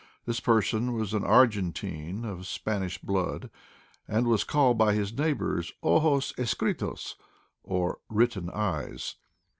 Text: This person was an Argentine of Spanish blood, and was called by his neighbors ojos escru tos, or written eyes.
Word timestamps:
This 0.25 0.39
person 0.39 0.93
was 0.93 1.13
an 1.13 1.23
Argentine 1.23 2.25
of 2.25 2.47
Spanish 2.47 2.97
blood, 2.97 3.51
and 4.07 4.25
was 4.25 4.43
called 4.43 4.75
by 4.75 4.95
his 4.95 5.15
neighbors 5.15 5.71
ojos 5.83 6.33
escru 6.39 6.75
tos, 6.75 7.17
or 7.61 7.99
written 8.09 8.49
eyes. 8.49 9.17